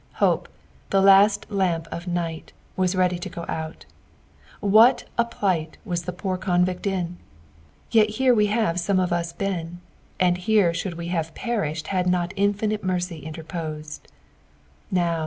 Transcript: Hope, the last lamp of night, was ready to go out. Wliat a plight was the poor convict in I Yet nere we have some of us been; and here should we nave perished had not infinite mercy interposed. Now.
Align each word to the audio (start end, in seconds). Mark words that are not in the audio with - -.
Hope, 0.13 0.49
the 0.89 0.99
last 0.99 1.45
lamp 1.51 1.87
of 1.91 2.07
night, 2.07 2.53
was 2.75 2.95
ready 2.95 3.19
to 3.19 3.29
go 3.29 3.45
out. 3.47 3.85
Wliat 4.63 5.03
a 5.15 5.25
plight 5.25 5.77
was 5.85 6.05
the 6.05 6.11
poor 6.11 6.37
convict 6.37 6.87
in 6.87 7.17
I 7.19 7.21
Yet 7.91 8.19
nere 8.19 8.33
we 8.33 8.47
have 8.47 8.79
some 8.79 8.99
of 8.99 9.13
us 9.13 9.31
been; 9.31 9.79
and 10.19 10.39
here 10.39 10.73
should 10.73 10.95
we 10.95 11.09
nave 11.09 11.35
perished 11.35 11.89
had 11.89 12.07
not 12.07 12.33
infinite 12.35 12.83
mercy 12.83 13.19
interposed. 13.19 14.07
Now. 14.89 15.19